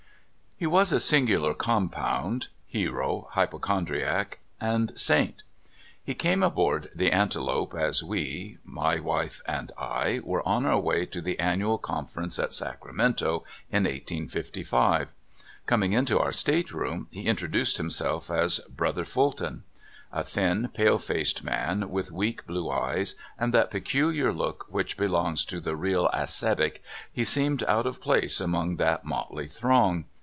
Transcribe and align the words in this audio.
HE 0.57 0.67
was 0.67 0.91
a 0.91 0.99
singular 0.99 1.55
compound— 1.55 2.47
hero, 2.67 3.27
hypo 3.31 3.57
chondriac, 3.57 4.35
and 4.59 4.91
saint. 4.95 5.41
He 6.03 6.13
came 6.13 6.43
aboard 6.43 6.91
the 6.93 7.11
"Antelope" 7.11 7.73
as 7.73 8.03
we 8.03 8.59
(wife 8.71 9.41
and 9.47 9.71
I) 9.75 10.21
were 10.23 10.47
on 10.47 10.67
our 10.67 10.77
way 10.79 11.07
to 11.07 11.19
the 11.19 11.39
Annual 11.39 11.79
Conference 11.79 12.37
at 12.37 12.53
Sacramento 12.53 13.43
in 13.71 13.85
1855. 13.85 15.15
Coming 15.65 15.93
into 15.93 16.19
our 16.19 16.31
stateroom, 16.31 17.07
he 17.09 17.23
introduced 17.23 17.77
himself 17.77 18.29
as 18.29 18.59
''Brother 18.69 19.07
Fulton." 19.07 19.63
A 20.11 20.23
thin, 20.23 20.67
pale 20.75 20.99
faced 20.99 21.43
man, 21.43 21.89
with 21.89 22.11
weak 22.11 22.45
blue 22.45 22.69
eyes, 22.69 23.15
and 23.39 23.51
that 23.55 23.71
peculiar 23.71 24.31
look 24.31 24.67
which 24.69 24.95
belongs 24.95 25.43
to 25.45 25.59
the 25.59 25.75
real 25.75 26.07
ascetic, 26.13 26.83
he 27.11 27.23
seemed 27.25 27.63
out 27.63 27.87
of 27.87 27.99
place 27.99 28.39
among 28.39 28.75
that 28.75 29.03
motley 29.03 29.47
throng. 29.47 30.05